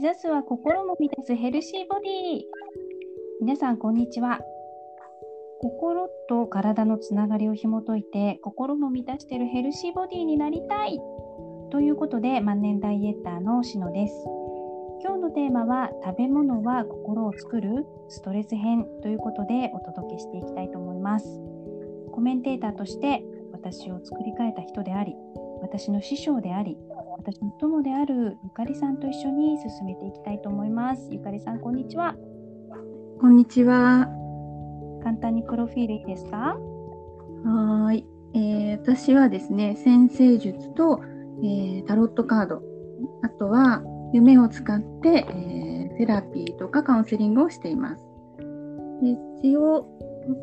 [0.00, 2.42] 指すは心も満たすヘルシーボディ。
[3.40, 4.38] 皆さんこんにちは。
[5.60, 11.00] 心と体のつながりを紐解いて心も満たしているヘルシーボディになりたい。
[11.72, 14.14] ということで万年ダイエッターのしのです。
[15.02, 18.86] 今日のテーマは食べ物は心を作るストレス編。
[19.02, 21.26] ということでお届けしていきたいと思います。
[22.12, 25.16] コメンテーターとして私を作り変えた人であり
[25.60, 26.77] 私の師匠であり
[27.18, 31.08] 私の友であるゆかりさんと一緒に進めていきたいと思います。
[31.10, 32.14] ゆかりさんこんにちは。
[33.20, 34.08] こんにちは。
[35.02, 36.56] 簡単にプロフィールいいですか？
[37.44, 41.02] はい、えー、私はですね先生術と、
[41.42, 42.62] えー、タロットカード。
[43.22, 43.82] あとは
[44.14, 48.04] 夢を使って、えー、セラピーとかカウンセリングをしています。
[49.02, 49.10] で
[49.42, 49.86] 一応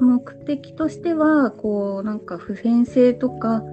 [0.02, 3.64] 目的としてはこうなんか普遍性とか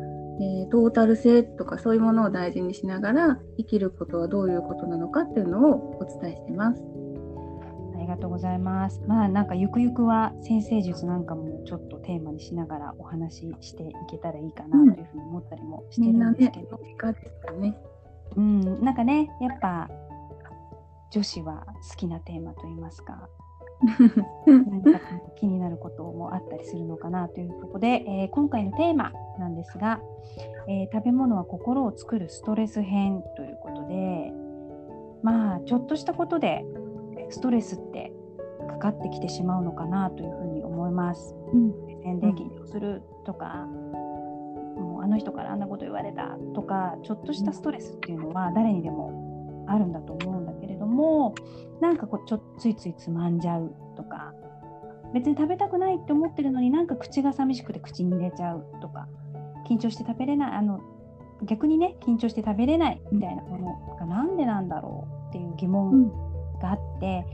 [0.40, 6.82] えー、トータル性とかそういうものを大事にしながら生きることはどういうことなのかっていうのをお伝えしてます。
[7.94, 9.00] ありがとうございます。
[9.06, 16.80] まあなんかゆくゆくは先生術なんかもちょっとテーマにしながらお話ししていけたらいいかなというふうに思ったりもしてるんですけど。
[17.54, 17.76] うん、ね、
[18.36, 19.88] うん、なんかねやっぱ
[21.12, 23.28] 女子は好きなテーマといいますか
[24.46, 25.00] 何か
[25.36, 30.00] 気になることもあったりするのかなというところで、えー、今回のテーマなんですが、
[30.68, 34.32] えー、食べ物は心を作るストレス編ということで
[35.22, 36.64] まあちょっとしたことで
[37.30, 38.12] ストレスって
[38.68, 41.34] かかってきてしまうのかなというふうに思います。
[41.52, 41.72] うん、
[42.02, 43.66] 宣伝緊張するとか、
[44.76, 50.41] もうあの人からあんなこと言われたとかちょっとしたストレスっていうのは誰にでもあるんだと思う
[50.92, 51.34] も
[51.80, 54.32] なんかこうちょついついつまんじゃうとか
[55.12, 59.08] 別に食べたくないって思ってるのになんか口が寂しくて口に入れちゃうとか
[59.68, 60.80] 緊張して食べれないあの
[61.44, 66.08] 逆にね緊張して食べれないみたいなものがなんでなんだろうっていう疑問
[66.60, 67.24] があって、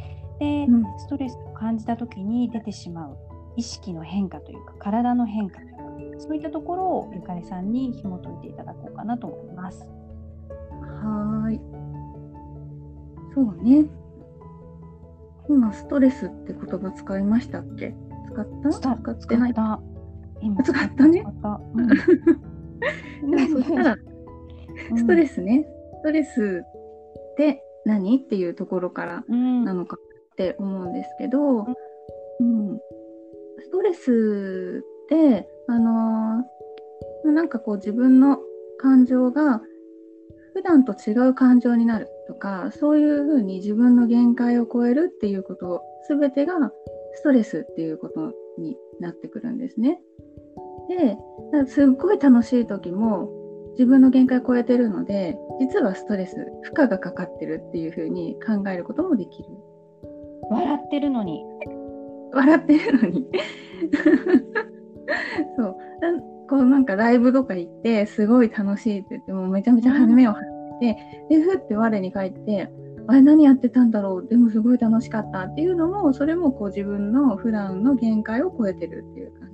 [0.41, 3.17] うん、で、うん、ストレスを感じた時に出てしまう
[3.57, 5.67] 意識の変化というか体の変化と
[6.01, 9.87] いうかそういったところをゆかりさんに紐解いていただこうかなと思います。
[13.39, 13.87] そうね。
[15.49, 17.95] 今ストレスって言葉使いましたっけ？
[18.33, 18.71] 使った？
[18.71, 19.55] 使ってない？
[20.43, 20.63] 今。
[20.65, 21.25] 使ったね？
[23.23, 23.97] うん、でもそしたら、
[24.97, 25.69] ストレスね、
[26.01, 29.97] ストレスって何っていうところからなのか
[30.33, 31.65] って思うんですけど、う
[32.45, 32.79] ん、
[33.61, 38.39] ストレスってあのー、なんかこう自分の
[38.81, 39.63] 感情が
[40.55, 46.55] 普段と違う感情になるとかそういうふうに自分の限界を超えるっていうこと全てが
[47.15, 49.99] ストレスっていうことになってくるんですね。
[50.89, 51.17] で
[51.67, 53.31] すっごい楽しい時も
[53.73, 59.49] 自分の限界を超えてるので実はストレス負荷がかかってるっていうふうに考えることもできる。
[60.51, 61.43] 笑ってるのに。
[62.33, 63.27] 笑ってるのに
[65.57, 65.77] そう
[66.49, 70.97] こうなんかライブとか行ってすごい楽しいって言ってもめちゃめちゃ目を張って、で
[71.41, 72.71] ふって我に返って
[73.07, 74.27] あれ何やってたんだろう？
[74.27, 79.49] でもすごい楽しかったっていうのもそれもこう自分の普段の限界を超えてるっていう感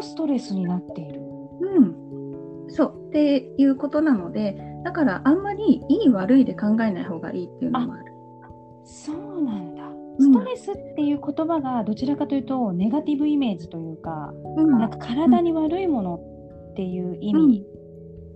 [0.00, 0.08] じ。
[0.08, 1.20] ストレスになっている。
[1.60, 2.68] うん。
[2.68, 3.08] そう。
[3.08, 8.12] っていうことなのでだからあんまりいい悪いで考えない方がいいっていうのもある。
[8.84, 9.82] そうなんだ。
[10.20, 16.16] ストレスっていう言葉がどちらかというとネガティブイメージというか、うん、なんか体に悪いもの
[16.72, 17.64] っていう意味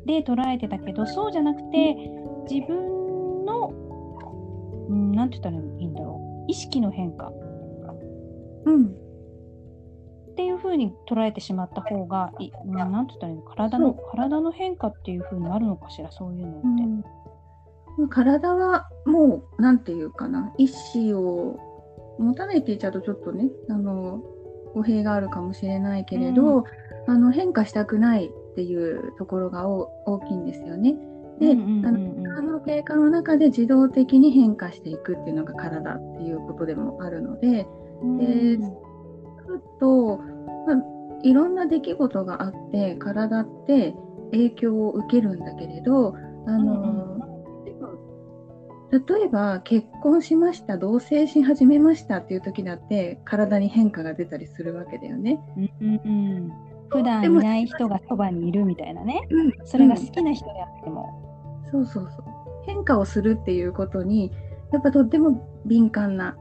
[0.06, 1.94] で捉えてたけど、そうじゃなくて
[2.50, 3.72] 自分の
[4.88, 6.50] うん、なんて言ったらいいんだろう。
[6.50, 7.32] 意識の変化、
[8.64, 8.88] うん、っ
[10.34, 13.42] ていうふうに捉えてしまった方がいなんて言ったらいいの？
[13.42, 16.66] 体の体の変化っていうふうにあるのかしらそういうのって。
[17.98, 20.52] うん、体はもうなんていうかな。
[20.58, 21.58] 意思を
[22.18, 24.20] 持たないって言っちゃうとちょっとねあの
[24.74, 26.64] 語弊があるかもしれないけれど、うん、
[27.06, 30.94] あの変化したくないっていうところが大きいんですよね。
[31.40, 37.66] で、うんあの経過の中で自動的に変化していくっていうのが体っていうことでもあるので、
[38.02, 38.66] うん、で
[39.80, 40.76] と、まあ、
[41.22, 43.94] いろんな出来事があって体って
[44.30, 46.14] 影響を受けるんだけれど
[46.46, 46.82] あの、
[47.16, 47.22] うん
[48.92, 55.40] 例えば結婚しました同棲し始めましたっていう時だって体に変化が出たりするわけだよね。
[55.80, 56.52] うん
[56.92, 62.24] 普段いない人がそばにいるみたいなね、うん、それが好きな人であっても、そうそうそう。
[62.66, 64.30] 変化をするっていうことに
[64.72, 66.36] やっぱとっても敏感な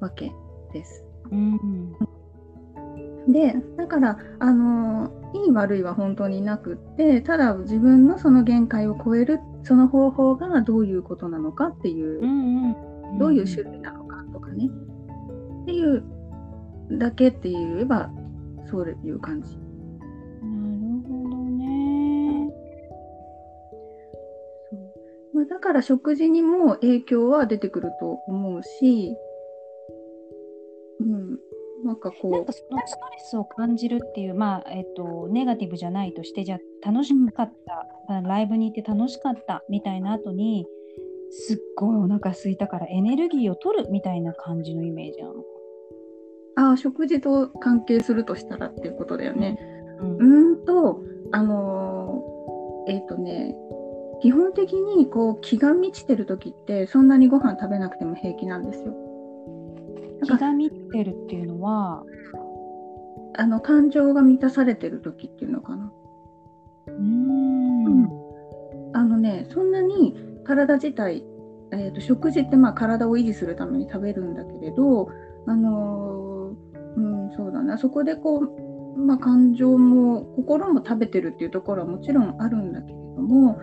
[0.00, 0.32] わけ
[0.72, 1.04] です。
[1.30, 1.92] うん、
[3.28, 12.72] でだからあのいい悪いは本当になくってただ自分のその限界を超えるっその方法がどういうことなのかっていう、うん
[13.12, 14.68] うん、どういう種類なのかとかね、
[15.62, 16.04] っていう
[16.98, 18.10] だけって言えば
[18.70, 19.61] そういう感じ。
[25.42, 29.16] まあ、だから食事にも影響は出てくると思うし、
[31.00, 31.38] うん、
[31.84, 32.32] なんかこう。
[32.32, 37.52] なんかそのストレスを感じるっていう、まあえっと、ネガティブじゃないとしてじゃあ楽しかっ
[38.08, 40.66] た、ライブに行って楽しかったみたいな後に
[41.30, 45.40] すっごいお腹空いたからエネルギーを取るみたいな感じのイメージなのか。
[46.54, 49.58] ああ、食事と関係するとしたらっていうことだよね。
[50.00, 51.02] うんうーんと、
[51.32, 52.32] あのー
[52.88, 53.54] えっ、とね、
[54.22, 58.94] 基本的にこう気が満ちてる時ってそんなにご飯食べなくても平気なんですよ。
[60.22, 62.04] 気が満ってるっていうのは、
[63.36, 65.92] あの感情が満たされてる時っていうのかな。
[66.86, 68.08] うーん、
[68.92, 70.14] あのね、そんなに
[70.44, 71.24] 体自体、
[71.72, 75.08] えー、と食事ってまあ体を維持するために食べるんだけれど、
[75.48, 77.00] あのーう
[77.32, 83.58] ん、そうだな、そこでこう、まあ、感情も心も食べてるっていうところはもちろんあるんだけれども、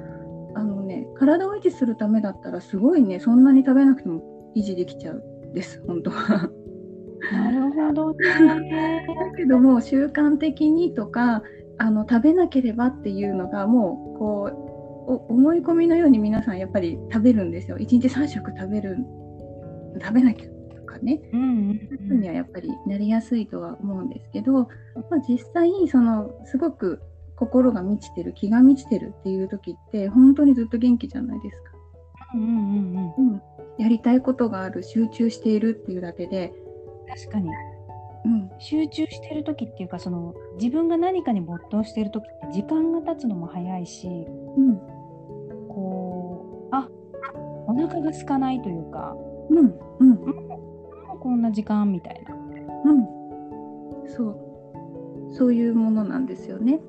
[0.56, 6.50] あのね、体を維持するためだったらすごいね、そんなに食べなくても維持できちゃうんです、本当は。
[7.31, 9.06] なるほどね。
[9.07, 11.44] だけども習慣的にとか
[11.78, 14.51] あの食べなければっていうのがもうこ
[15.07, 17.78] うお思い込みのように皆さんやっぱり食べるんですよ。
[17.78, 18.98] 1日3食食べる
[20.02, 21.22] 食べなきゃとかね。
[21.34, 24.68] うんうんそういうふうにはやっぱりなりやすいとは思うんですけど、まあ、
[25.28, 27.02] 実際そのすごく
[27.39, 31.71] 心が満ちてる気が満ちてるっていう時って本当にずっと元気じゃないですか。
[32.36, 33.41] うんうんうんうんうん、
[33.80, 36.53] やりたいことがある集中しているっていうだけで、
[37.07, 37.50] 確かに
[38.25, 44.77] うん、集中してる時っていうかその自分が何かに没頭してる時って時間が経つのも早いしうん、
[45.69, 46.89] こうあ
[47.68, 49.15] お腹が空かないというか
[49.50, 50.09] うん、うん。
[50.09, 52.35] もうこんな時間みたいな。
[52.35, 53.06] うん、
[54.07, 56.80] そうそういうものなんですよね。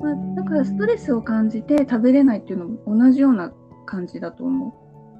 [0.00, 3.52] まあ、だからストレスを感じて食べれないっていうのも同じような
[3.86, 4.68] 感じだと思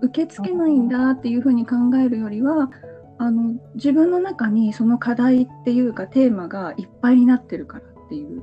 [0.03, 0.07] う。
[0.07, 2.71] 受け付けないんだっていうふうに考えるよりは
[3.19, 8.43] あの自分の中にその課題っていうかテーマがいっぱいになってるからっていう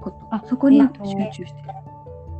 [0.00, 1.54] ことあそこに集中してる。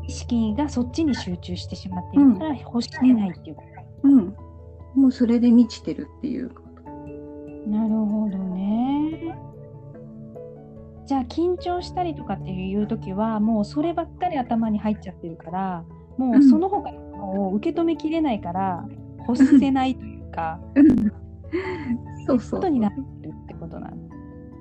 [0.09, 3.63] 意識がそっちに集中してしまっているから欲してないっていうこ
[4.03, 4.09] と。
[4.09, 4.37] うん、
[4.95, 6.69] もうそれで満ちてるっていうこと。
[7.71, 8.48] なるほどね。
[11.09, 15.85] じゃあ緊張したりとかっていう時はもうそればっかり頭に入っちゃってるから
[16.19, 18.87] もうその他のものを受け止めきれないから
[19.27, 20.61] 欲せないというか
[22.27, 24.17] そうそうことになってるってことなんだ。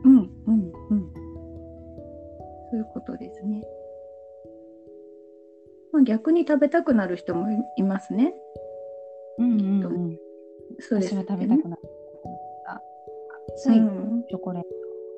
[0.05, 1.13] うんうんうん。
[2.71, 3.61] そういうことですね。
[5.91, 8.33] まあ、逆に食べたくなる人もいいますね。
[9.37, 10.17] うんうんうん。
[10.79, 11.87] そうです私は食べたくなった。
[13.57, 14.67] ついうんチョコレート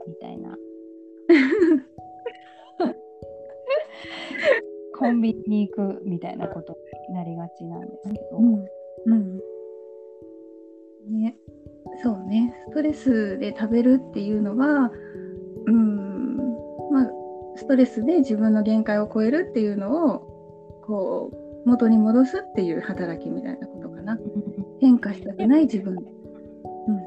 [0.08, 0.58] みたいな。
[4.98, 6.78] コンビニに行くみたいなこと
[7.10, 8.38] になりがちなんですけど。
[8.38, 8.66] うん
[9.06, 9.40] うん
[11.10, 11.36] ね、
[12.04, 14.92] そうね、ストレスで食べるっていうのは、
[15.66, 16.38] うん、
[16.92, 17.12] まあ、
[17.56, 20.20] ストレスで自分の限界を超えるっていうのを、
[20.86, 21.32] こ
[21.66, 24.20] う、元に戻すっていう働きみたいなことかな。
[24.80, 25.96] 変化したくない自分。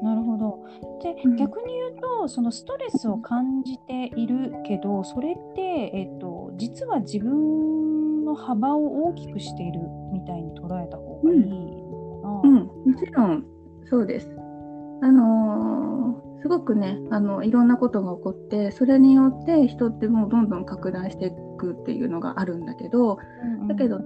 [0.01, 0.59] なるほど。
[1.01, 1.77] で、うん逆に
[2.23, 5.61] とそのストレスを感じているけどそれって、
[5.93, 9.81] えっと、実は自分の幅を大きくしている
[10.13, 12.49] みたいに捉えた方がいいのかな？
[12.49, 13.45] うん、もちろん
[13.89, 14.29] そうです。
[15.01, 23.99] あのーすごくねあのいろんなことが起こってそれによって人ってもうどんどん拡大していくっていうのがあるんだけどうんうんだけど、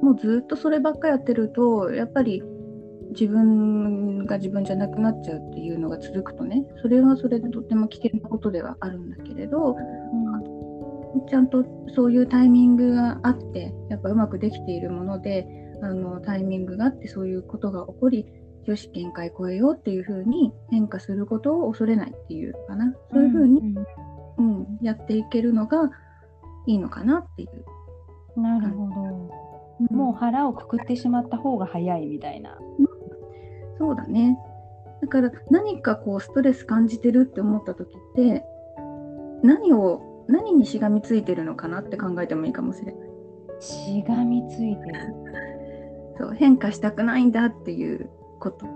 [0.00, 2.44] もうずっとそればっかやってるとやっぱり
[3.10, 11.64] 自分が自分じゃなくなっちゃうっていうのが続くとねそれはそれでとっても危険なことではあるんだけれどうんちゃんと
[11.94, 15.46] そういうタイミングがあってやっぱうまくできているもので
[15.82, 18.26] あのタイミングがあってそういうことが起こり
[18.66, 23.78] よし限界超えようっていうふうに変化することを恐れないっていうかなそういうふうに、ん
[24.38, 25.90] うんやっていけるのが
[26.66, 27.64] いいのかなっていう。
[28.36, 29.94] うんなるほど。
[29.94, 32.56] もう腹をくくってしまった方が早いみたいな。
[33.80, 34.38] そうだね。
[35.00, 38.44] だから何かこうストレス感じてるって思った時って
[39.42, 43.10] 何を何にしがみついてるのかなって考えてもいいかもしれない。
[43.58, 45.14] しがみついてる。
[46.18, 48.66] そう変化したくないんだっていうこと。
[48.66, 48.72] ああ、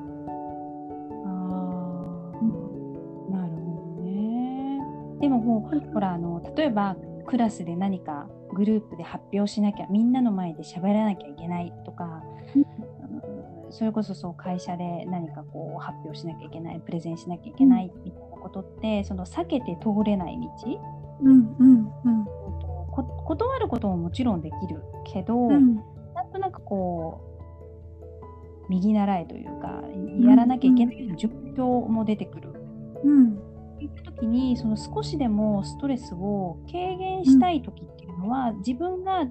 [3.31, 4.81] なるほどね。
[5.21, 6.97] でももうほらあの例えば
[7.27, 12.23] クラスで何かグループで発表しなきゃみんなの前で喋らなきゃいけないとか、
[12.57, 12.67] うん、
[13.75, 20.81] それこそそう会社で何かこう発表しなきゃいけないプレゼンしなきゃいけないみたいなことって、その避けて通れない道、
[21.23, 22.25] うんうんうん、
[23.25, 25.75] 断ることももちろんできるけど、うん、
[26.15, 27.21] なんとなくこ
[28.63, 29.83] う右習いというか
[30.21, 32.55] やらなきゃいけない状況も出てくる。
[33.03, 33.39] うん。
[33.81, 39.27] いった時にその少しでもストレスを軽減したい時っていうのは、うん、自分が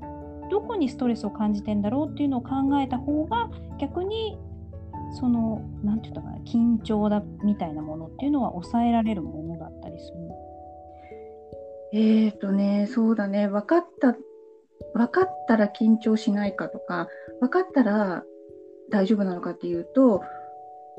[0.51, 2.49] どこにストレスを感じてんだろうっていうのを考
[2.81, 3.49] えた方が
[3.87, 4.37] 逆に
[5.19, 10.17] その何て言ったかな緊張だみたいなものっていうのは抑えられるものだったりする
[11.95, 14.15] えーとね、そうだね、分かった、
[14.95, 17.07] 分かったら緊張しないかとか、
[17.39, 18.23] 分かったら
[18.89, 20.23] 大丈夫なのかっていうと、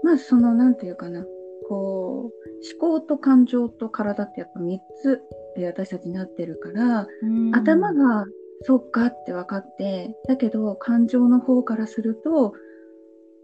[0.04, 1.24] まずその、なんていうかな、
[1.68, 5.20] こう、思考と感情と体ってやっぱ3つ
[5.56, 7.08] で私たちになってるから、
[7.52, 8.26] 頭が
[8.62, 12.54] そっかって分かって、だけど感情の方からすると、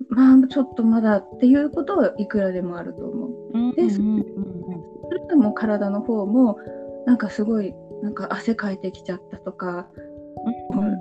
[0.08, 3.28] まあちょっとまだっていうことはいくらでもあると思
[3.72, 3.74] う。
[3.76, 6.58] で、それでも体の方も
[7.06, 9.88] なんかすごいなんか汗かいてきちゃったとか、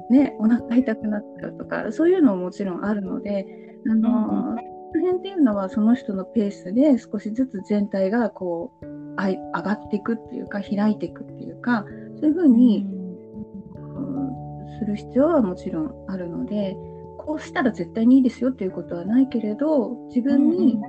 [0.09, 3.45] うん、ね、お腹痛くなったとかそういうのももちろんあるので
[3.89, 4.57] あの、うん、
[4.91, 11.85] その辺っていうのはその人のペースで少しずつ全体がこう上がっていくっていうか開いていくっていうか
[12.19, 12.85] そういうふうに、
[13.75, 13.79] う
[14.75, 16.75] ん、する必要はもちろんあるので
[17.19, 20.79] こうしたら絶対にいいですよっていうことはないけれど自分に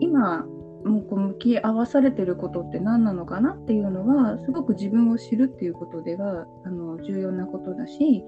[0.00, 0.44] 今
[0.84, 8.22] もうこう向き合わされてることって何なのかなっていうのはすごく自分を知るっていうことではあの重要なことだし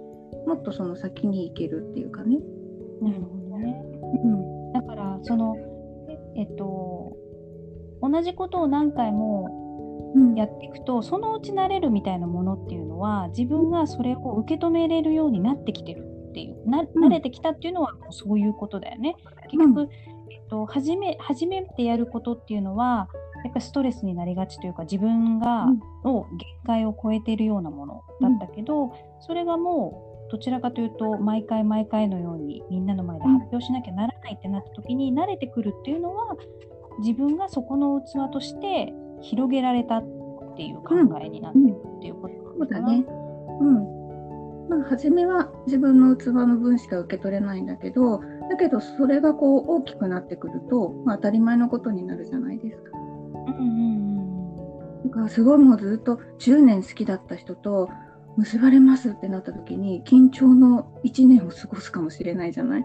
[0.46, 2.38] もっとその先に行けるっていうかね。
[3.02, 3.82] なるほどね、
[4.24, 5.56] うん、だからその
[6.36, 7.16] えっと
[8.00, 19.14] 同じことを何回もやっていくと、うん、そのうち慣れるみたいなものっていうのは自分がそれを受け止めれるようになってきてるっていうな慣れてきたっていうのはそういうことだよね。
[19.50, 19.88] 結局、
[20.50, 23.08] と初め初めてやることっていうのは
[23.44, 25.66] やっぱりストレスになりがちというか自分が、
[26.04, 36.36] の限界を超えているようなものだったけど、うん、それがもうどちらかというと毎回毎回のようにみんなの前で発表しなきゃならないってなった時に慣れてくるっていうのは
[37.00, 40.04] 自分がそこの器として広げられたっ
[40.56, 42.92] ていう考えになってるっていうことなのかな。
[43.60, 43.93] うん、うん
[44.74, 52.90] まあ、初めは自分の器の分しか受け取れないんだけどだけどそれがこう大きくなってくると、まあ、当たり前のことになるじゃないですか。
[52.94, 57.88] うんうんうん、だからすごいもうずっと10年好きだった人と
[58.36, 62.84] 結ばれますってなった時に緊張の1年を過ごすかもしれないじゃない？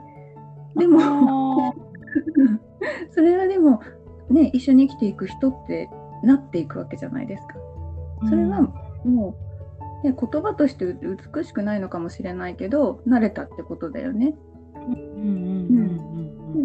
[0.78, 1.00] でも
[3.12, 3.82] それはでも
[4.30, 5.90] ね一緒に生きていく人って
[6.24, 7.56] なっていくわけじゃないですか。
[8.28, 8.62] それは
[9.06, 9.36] もう、
[10.04, 14.36] ね、言葉として美しくないのかもしれないけど慣れたってことだよね。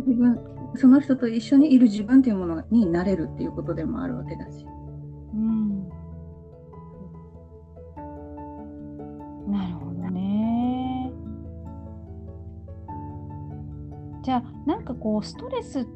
[0.06, 0.38] 自分
[0.76, 4.66] その人と一緒にいる自分というものになれるっていうことでもあるわけだし。
[5.34, 5.88] うん、
[9.50, 11.12] なるほどね。
[14.22, 15.86] じゃあなんかこうストレス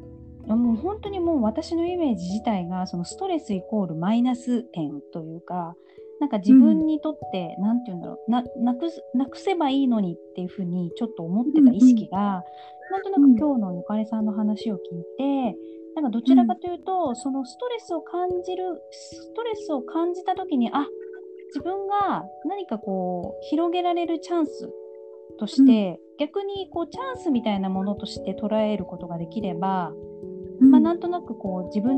[0.45, 5.75] もう本当にもう私のイメージ自体がそのストレスイコールマイナス点というか
[6.19, 14.79] なんか自分にとって、うん、なんて言うんだろうななくなくせばいいのにっていうふうにちょっと思ってた意識が、うんうん、なんとなく今日のゆかりさんの話を聞い
[15.17, 15.57] て、
[15.95, 20.85] なんかどちらかというと、うん、そのストレスを感じるストレスを感じた時にあ
[21.53, 24.69] 自分が何かこう広げられるチャンス
[25.39, 29.91] として、うん、逆にこうチャンスみたいなものとして捉えることができれば、
[30.59, 31.97] まあ、なんとなくこう自分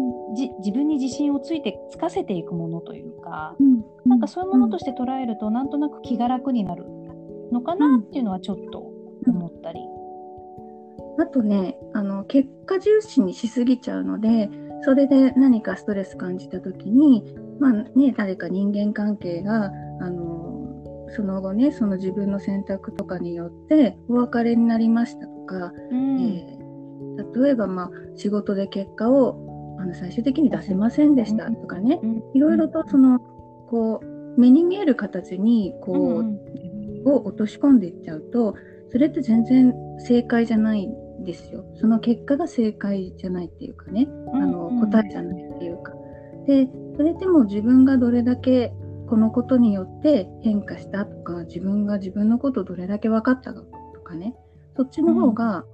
[0.59, 6.85] 自分に自信をついてつかせていくものというか、うん、なんかそういうものとして捉えると、なんとなく気が楽になる
[7.51, 8.79] のかなっていうのはちょっと
[9.27, 9.79] 思ったり。
[11.19, 14.49] あとねあの結果重視にしすぎちゃうので
[14.83, 26.60] それで何かストレス感じた時に、まあね、誰か人間関係があのその後ねその自分の選択とかによってお別れになりましたとか、うん、えー
[27.35, 31.99] 例えば、まあ、仕事で結果をあの最終的に出せませんでしたとかね、
[32.33, 33.19] いろいろとその
[33.69, 36.23] こう目に見える形にこ
[37.05, 38.55] う、を落とし込んでいっちゃうと
[38.91, 41.65] それって全然正解じゃないんですよ。
[41.75, 45.93] その結果が正解じゃないっていうかね、あの答えじゃないっていうか。
[46.45, 48.73] でそれでも自分がどれだけ
[49.07, 53.61] このことによって変化したとか自分が自分のことをどれだけ分かったか
[53.93, 54.35] とかね。
[54.75, 55.65] そっちの方が、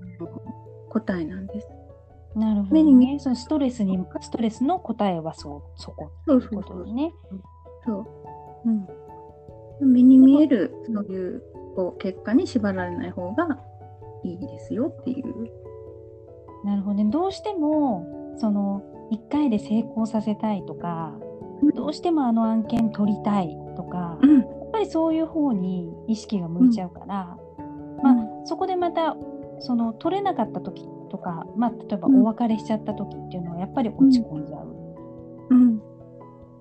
[0.89, 1.67] 答えなんです。
[2.35, 7.11] なるほど、ね、そのストレスにストレスの答えはそうそこそうそうそうね。
[7.85, 8.05] そ
[8.65, 8.69] う。
[8.69, 9.93] うん。
[9.93, 11.43] 目に見えるそういう
[11.75, 13.59] こう結果に縛られない方が
[14.23, 15.25] いいですよっていう。
[16.65, 17.05] なるほどね。
[17.05, 21.13] どうしてもその1回で成功させたいとか、
[21.75, 27.37] どうしてもあの案件取りたいとか、うんやっぱりそういう方に意識が向いちゃうから、
[28.03, 28.15] まあ、
[28.45, 29.15] そこでまた
[29.59, 34.67] その取れなかった時とか、まあ、例えばうんお別れしちゃった時っていうのはやっぱり落ち込んじゃう。
[35.49, 35.81] うん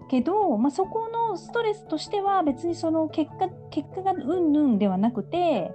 [0.09, 5.75] けど、まあ、そこのストレスとしては別にその結果結果がうんぬんではなくて、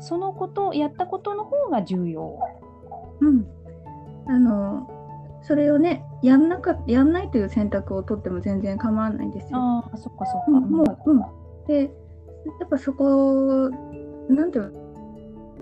[0.00, 2.40] そのことやったことの方が重要。
[3.20, 3.46] うん、
[4.26, 4.90] あの
[5.42, 9.58] それをねやんなかやんないという選択を取っても全然構わないんですよ。
[9.58, 10.46] ああそっかそっか。
[10.48, 11.20] うんもううん、
[11.68, 13.70] でやっぱそこ
[14.28, 14.81] なんていうの？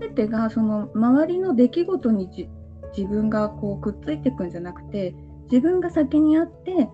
[0.01, 2.49] 全てがその周りの出来事にじ
[2.97, 5.15] 自分がこうくっついていくんじゃなくて
[5.49, 6.89] 自分が先にあって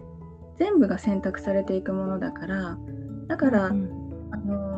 [0.60, 2.78] 全部が選択されていくものだから
[3.28, 4.78] だから、うんあの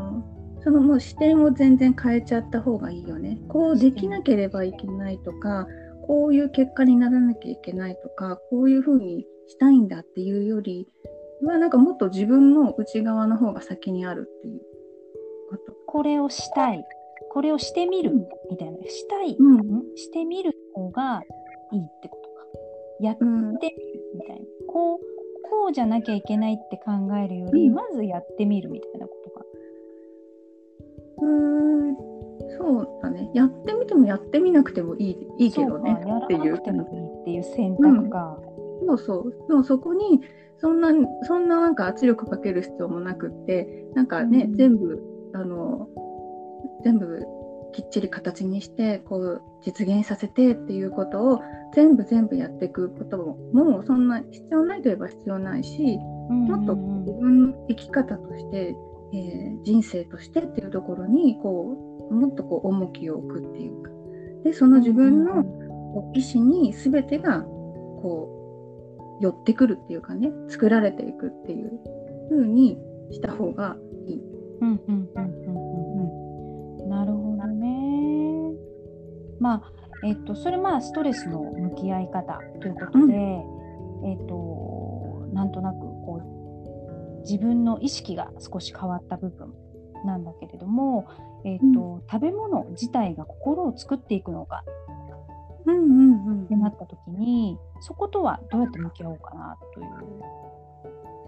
[0.61, 3.39] そのもう視点を全然変えちゃった方がいいよね。
[3.47, 5.67] こうできなければいけないとか
[6.05, 10.87] こういう結果にならなきゃいけないとかこういうふうにしたいんだっていうより
[11.43, 14.61] はなんかもっと自分の内側の方が先にあるっていう
[15.49, 15.73] こと。
[15.87, 16.83] これをしたい
[17.39, 18.17] これをしてみるうん。
[18.51, 18.77] みたいな。
[18.89, 19.55] したい、うん。
[19.55, 19.61] ん
[19.95, 21.21] してみる方が
[21.71, 22.45] いいってことか。
[22.99, 24.45] やってうんみたいな。
[24.67, 24.99] こう
[25.49, 27.75] こうじゃなきゃいけないって考えるより、うん。
[27.75, 29.45] まずやってみるみたいなことか。
[31.21, 31.95] うーん。
[32.57, 33.31] そうだね。
[33.33, 35.93] やってみてもやってみなくてもいいいいけどね。
[35.93, 36.41] っていう。
[36.41, 38.37] らなくてもいいっていう選択か、
[38.85, 39.45] そうそう。
[39.47, 40.19] でもそこに
[40.57, 40.89] そんな
[41.23, 44.57] そんななんか圧力かける必要もなくってなんかね、うん。
[44.57, 45.01] 全部
[45.33, 45.87] あの
[46.83, 47.25] 全部
[47.73, 51.41] きっちり形にしてこう実現させてっていうことを
[51.73, 53.17] 全部全部やっていくこと
[53.53, 58.75] もそんな必要ないといえば必要ないしうんもっとうん自分の生き方として、
[59.13, 63.91] えー人生としてっていうところにこうもっとこう重きを置くっていうか。
[64.43, 65.43] でその自分の
[66.13, 71.71] 意思に全てがこう寄ってくるっていうかね作られていくっていう
[72.29, 72.77] 風に
[73.11, 73.75] した方が
[74.07, 74.21] いい。
[74.61, 75.58] うんうんうんうんうん
[79.39, 79.71] まあ
[80.03, 83.59] えっとそれまあストレスの向き合い方ということで、うん。
[84.05, 89.53] えっとなんとなくこう自分の意識が少し変わった部分
[90.05, 91.07] なんだけれども、
[91.45, 94.63] えっと食べ物自体が心を作っていくのか
[95.65, 99.87] うんうんうんってなった時にそことはどうやって向き合おうかなという。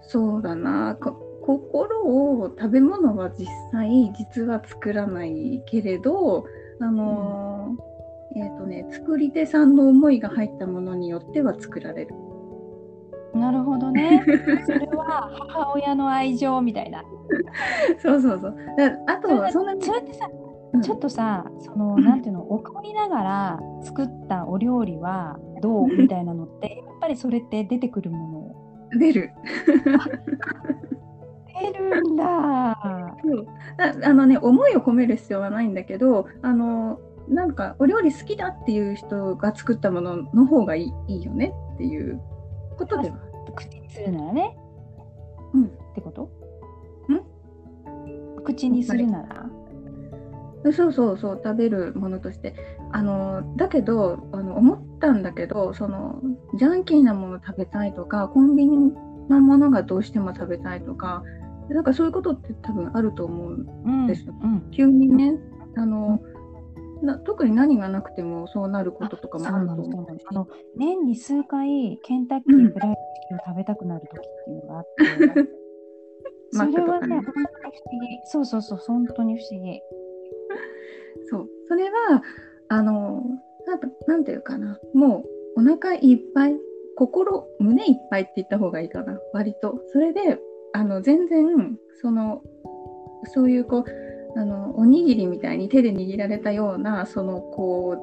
[0.02, 0.96] そうだな。
[0.96, 6.46] こ心を食べ物は実際実は作らないけれど
[6.80, 7.91] あのー
[8.36, 12.14] えっ、とね作り手さんの思いが入ったものによっては作られる。
[13.34, 14.22] なるほどね。
[14.66, 17.02] それは母親の愛情みたいな。
[17.98, 18.56] そうそうそう。
[18.76, 20.28] だあとはそんなにそれってさ、
[20.72, 28.56] うんちょっとさ、その、うんなんていうの、怒りながら作ったお料理はどうみたいなのって、 やっぱりそれって出てくるも
[28.98, 29.30] 出る。
[29.86, 29.98] の。
[31.60, 33.14] 出るんだ。
[33.22, 33.46] そう
[33.78, 42.20] ああのね思いを込める必要はないんだけどあのなんかお料理好きだっていう人が作ったものの方がいいいいよねっていう
[42.78, 43.16] ことでは。
[43.54, 44.56] 口にするならね。
[45.54, 46.30] うんってこと？
[48.44, 49.46] 口にするなら
[50.72, 52.54] そうそうそう食べるものとして
[52.92, 56.20] あのだけどあの思ったんだけどその
[56.58, 58.92] ジャンキーなもの食べたいとかコンビニ
[59.28, 61.22] なものがどうしても食べたいとか
[61.68, 64.06] なんかそういうことって多分あると思ううん。
[64.06, 64.70] ですうん。
[64.72, 65.36] 急にね
[65.76, 66.20] あの
[67.02, 74.86] な特に何がなくてもそうなることとかもあると思うあの年に数回ケンタッキーフライドチキンを食べたくなる時っていうのがあっ
[75.34, 75.48] て、
[76.52, 78.20] それはね、ね本当に不思議。
[78.24, 79.80] そうそうそう、本当に不思議。
[81.30, 81.48] そう。
[81.68, 82.22] それは
[82.68, 83.22] あの
[83.66, 84.78] なんかなんていうかな。
[84.94, 85.24] も
[85.56, 86.56] うお腹いっぱい
[86.96, 89.18] 心胸いっぱいって言った方がいいかな。
[89.32, 89.82] 割と。
[89.92, 90.38] それで
[90.72, 92.42] あの全然その
[93.24, 93.84] そういうこう
[94.34, 97.96] あのおにぎりみたいに手で握られたようなそのこ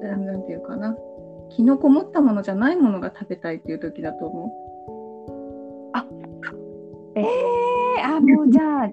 [0.00, 0.96] うななんていうかな。
[1.48, 4.52] 気のこもったものじゃないものが食べたいっていう時だと思
[7.16, 8.90] ええあ、もうじゃあ、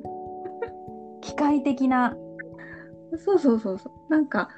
[1.19, 2.15] 機械的な。
[3.11, 3.93] うそうそうそうそう。
[4.09, 4.49] なんか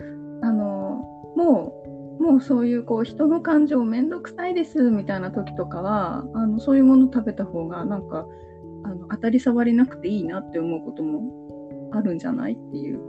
[0.41, 1.83] あのも
[2.19, 8.25] うもうそういうこう人の感情めんどくさいですみたいな時とかはあのそういうもの食べた方がなんか
[8.83, 11.21] あの当たり障りなくていいなって思うことも
[11.97, 12.99] あるんじゃないっていう。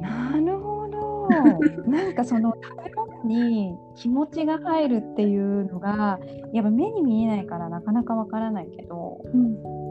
[0.00, 1.28] なるほど。
[1.90, 6.20] なんかその食べ物に気持ちが入るっていうのが、
[6.52, 9.84] やっぱ目に見えないからなかなかわからないけど、うん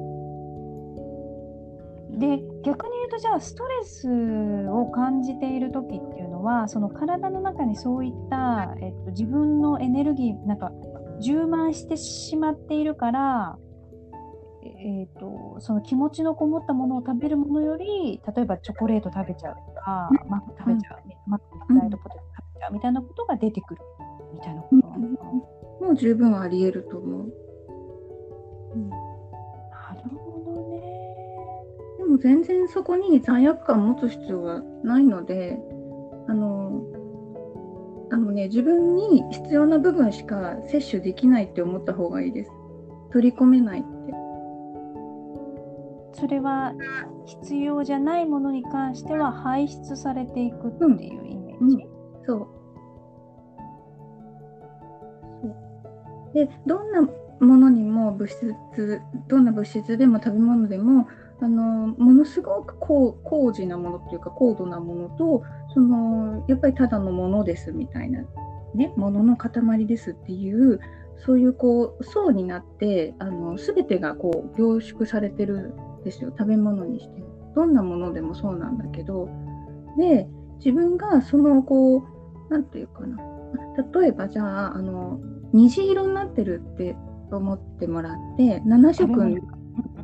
[2.17, 2.27] で
[2.63, 10.71] 逆に言うとじゃあストレスを感じている時っていうのはその体の中にそういった、えっと、自分のエネルギーなんか
[11.19, 13.57] 充満してしまっているから
[14.65, 23.81] えーと、その気持ちのこもったものを食べるものより例えばチョコレート食べちゃうとか、うん、マック食べちゃう、うん、マックフライドポテト食べちゃうみたいなことが出てくる
[24.33, 27.31] みたいなことなのかな、うん、もう十分ありえると思う、
[28.75, 28.97] うん、な
[30.03, 31.03] るほどね
[31.99, 35.57] でも全然そこに罪悪感を持つ必要はないので
[36.27, 36.81] あの
[38.11, 42.51] あのね自分に必要な部分しか摂取できないって思った方がいいです
[43.11, 43.85] 取り込めない
[46.13, 46.73] それは
[47.25, 51.81] 必要じゃないものに関しては排出されていくっていうイメージ、うん。
[51.81, 52.63] うん、そう。
[56.33, 57.01] でどんな
[57.39, 58.55] ものにも物質
[59.27, 61.07] どんな物質でも食べ物でも
[61.41, 68.23] あのものすごく高高次なものっていうか高度なものとそのやっぱりただのものですみたいな、
[68.75, 70.79] ね、ものの塊ですっていう
[71.25, 76.31] そういうこう層になってあの全てがこう凝縮されてるですよ。
[76.37, 77.23] 食べ物にして
[77.55, 79.29] どんなものでもそうなんだけど。
[79.97, 82.03] で自分がそのこう
[82.49, 83.17] 何て言うかな。
[84.01, 85.19] 例えばじゃああの
[85.51, 86.95] 虹色になってるって
[87.31, 89.39] 思ってもらって7色に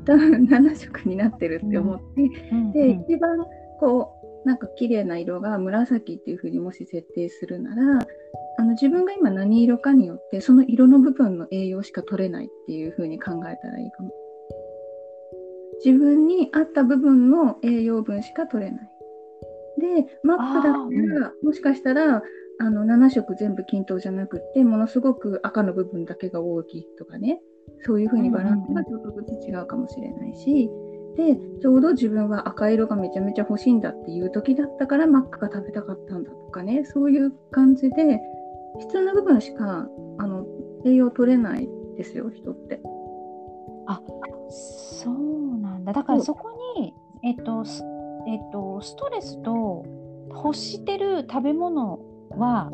[0.05, 3.45] 7色になってるって思って、うん、で、一番
[3.79, 8.07] こうなんか綺麗な色が紫っていうふうにもし設定するなら
[8.57, 14.11] あの自分が今何色かによってその色の部分の栄養しか取れないっていうふうに考えたらいいかも。
[15.83, 18.89] 自分に合った部分の栄養分しか取れない。
[19.79, 22.21] で、マップだったら、もしかしたら、
[22.61, 27.39] あの7色全部均等じゃなくて、ものすごく赤の部分だけが大きいとかね、
[27.85, 30.69] そういうふうにバランスがちょっとずつ違うかもしれないし、
[31.15, 38.19] で、ちょうど自分は赤色がめちゃめちゃ欲しいんだっていう時だったからマックが食べたかったんだとかね、そういう感じで、
[38.79, 39.87] 必要な部分しか
[40.17, 40.45] あの
[40.85, 42.81] 栄養取れないですよ、人って。
[43.87, 44.01] あ
[44.49, 45.38] そう
[45.93, 47.63] だだからそこに、えっと
[48.27, 49.85] えっと、ストレスと
[50.29, 51.99] 欲してる食べ物
[52.31, 52.69] は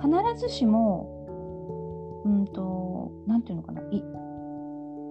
[0.00, 4.02] 必ずしもうんとなんていうのかない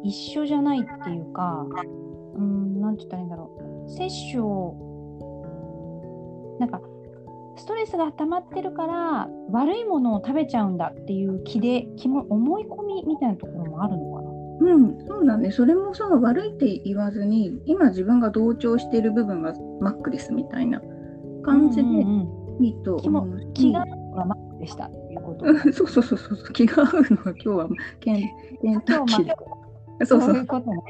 [0.04, 1.66] 一緒じゃないっていうか
[2.36, 3.52] うんなんて言ったらいいんだろ
[3.88, 3.90] う。
[3.90, 4.76] 摂取を
[6.60, 6.82] なんか
[7.58, 14.19] ストレスが溜まってるから悪いものを食べちゃうんだっていう気で気も思い込みみたいなところもあるのかな
[14.60, 15.52] うん、そうだね。
[15.52, 20.82] それもさ、悪いって言わずに、今自分が同調している部分がマックですみたいな
[21.44, 21.84] 感じで
[22.62, 25.46] いいと思う、う気が合うのがマックでしたっていうこと。
[25.72, 27.70] そうそうそうそう、気が合うのは今日は
[28.00, 28.16] ケン
[28.62, 29.36] ケンタッキー
[30.06, 30.30] そうそう。
[30.30, 30.82] そういうことね。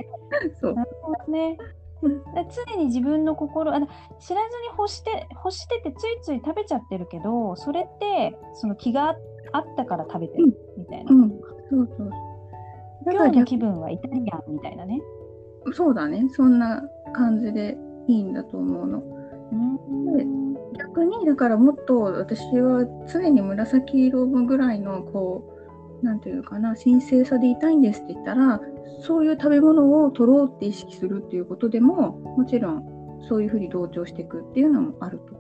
[0.60, 0.74] そう。
[0.74, 1.58] なるほどね。
[2.02, 4.36] 常に自分の心あ知らずに
[4.78, 9.18] 欲して欲しててついつい食べちゃってるけどそれってその気が
[9.52, 10.46] あったから食べてる
[10.78, 11.30] みたいな、うんうん、
[11.70, 12.10] そうそう
[13.06, 15.00] 今日の気分はイタリアンみたいなね。
[15.74, 16.82] そうだね、そんな
[17.14, 19.04] 感じでいいんだと思うの。
[20.18, 20.26] で
[20.78, 25.58] 逆にだからもっと私は常に紫色ぐらいのこ
[26.02, 28.62] うなんていうかな神聖さでいたいんですって言ったら
[29.02, 32.86] そういう食べ物を取ろうって意識するっていうことでももちろん
[33.28, 35.36] そういうふうに同調していくっていうのもあると。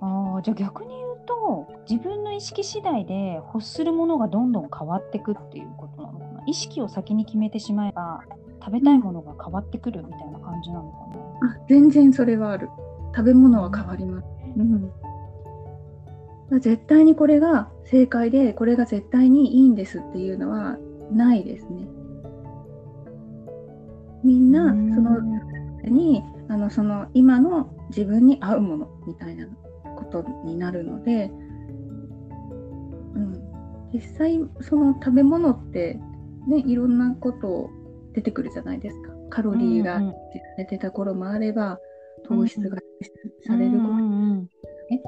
[0.00, 6.15] あじゃあ逆に言うと自分の意識次第で欲するものがどんどん変わっていくっていうことなの？
[6.46, 8.22] 意識を先に決めてしまえば
[8.60, 10.98] 食べたいものが変わってくるみたいな感じなのか
[11.46, 12.68] な、あ全然それはある。
[13.16, 14.26] 食べ物は変わります、
[16.50, 20.76] うん、絶対にこれが正解でこれが絶対にいいんですっていうのは
[21.10, 21.88] ないですね。
[24.22, 25.20] みんなその
[25.84, 29.46] にあのその今の自分に合うものみたいな
[29.96, 31.30] ことになるので、
[33.14, 33.40] うん、
[33.94, 35.98] 実際その食べ物って
[36.46, 37.70] ねいろんなこと
[38.14, 39.12] 出てくるじゃないですか。
[39.28, 40.00] カロリーが
[40.56, 41.78] 出てた頃もあれば、
[42.24, 42.78] 糖質が
[43.46, 43.82] される頃。
[43.82, 44.36] も、
[44.90, 45.02] ね、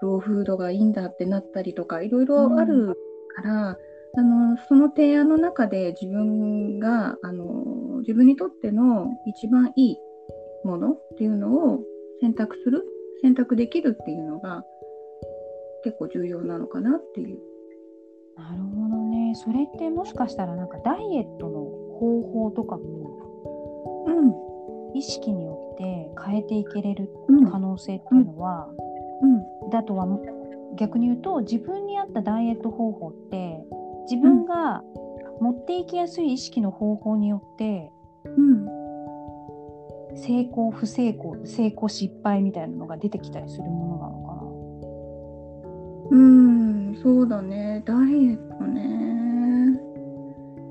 [0.00, 2.96] ローフードがいいんだってなったりとかいろいろある
[3.36, 3.78] から、
[4.14, 9.96] あのその提案の中で自分があの自分にとっての一番いい
[10.64, 11.80] ものっていうのを
[12.20, 12.84] 選択する
[13.22, 14.64] 選択できるっていうのが
[15.84, 17.38] 結構重要なのかなっていう。
[18.36, 19.01] なるほど
[19.32, 19.34] ね。
[19.34, 21.60] それってもしかしたらなんかダイエットの
[21.98, 22.82] 方法とかも、
[24.06, 27.10] うん、意識によって変えていけれる
[27.50, 28.68] 可能性っていうのは、
[29.22, 30.06] うん、だとは
[30.76, 33.60] 逆に言うと自分に合ったダイエット方法って
[34.10, 34.82] 自分が
[35.40, 37.90] 持っていきやすい意識の方法によって、
[38.24, 38.66] うん、
[40.16, 44.42] 成功不成功成功失敗みたいなのが出てきたりするものなのかな。
[46.10, 46.61] うん
[47.00, 47.82] そうだね。
[47.86, 48.02] ダイエ
[48.32, 49.80] ットね。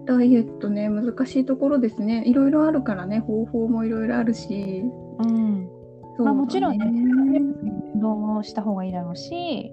[0.05, 0.89] ダイエットね。
[0.89, 2.23] 難しいところですね。
[2.25, 3.19] いろいろあるからね。
[3.19, 4.83] 方法もいろいろあるし、
[5.19, 5.69] うん。
[6.17, 6.85] そうまあ、もちろんね。
[7.95, 9.71] 運動もした方がいいだろうし。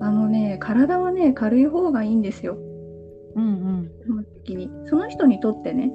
[0.00, 2.58] あのね体はね軽い方がいいんですよ。
[3.36, 3.90] うんうん。
[4.04, 4.70] 基本的に。
[4.86, 5.92] その人にとってね。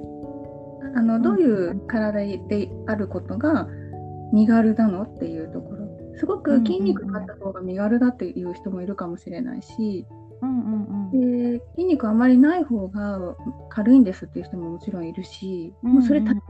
[0.94, 2.12] あのどういう体
[2.48, 3.68] であることが
[4.32, 5.87] 身軽なのっていうところ
[6.18, 10.06] すごく筋肉があった方が身軽だっていう人もいるかもしれないし、
[10.42, 11.58] うんうんうん。
[11.58, 13.36] で筋肉あまりない方が
[13.70, 16.40] 軽いんですっていう人ももちろんいるし、もうそれたった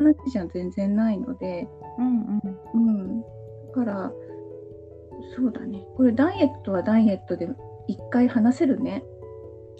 [0.00, 2.40] 話じゃ全然ないので、うん
[2.74, 2.88] うん。
[2.88, 3.26] うん、だ
[3.74, 4.12] から
[5.36, 5.84] そうだね。
[5.96, 7.48] これダイエットはダイエットで
[7.86, 9.04] 一回話せるね。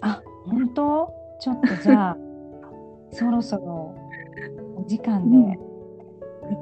[0.01, 1.11] あ本当？
[1.41, 2.17] ちょっとじゃあ
[3.11, 3.95] そろそろ
[4.75, 5.51] お時間で、うん。
[5.51, 5.57] 一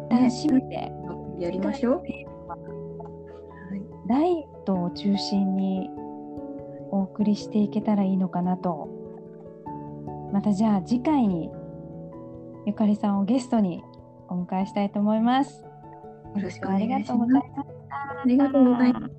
[0.10, 0.91] 旦締めて、
[1.39, 2.04] やりましょう。
[4.07, 5.89] ダイエットを中心に
[6.91, 8.89] お送りしていけたらいいのかなと
[10.31, 11.49] またじゃあ次回に
[12.65, 13.83] ゆかりさんをゲストに
[14.29, 15.63] お迎えしたいと思います。
[16.35, 17.15] よろしくおありが願いします。
[17.15, 17.61] とうございました。
[17.61, 19.16] ありがとうございます。